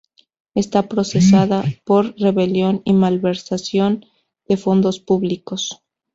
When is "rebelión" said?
2.19-2.81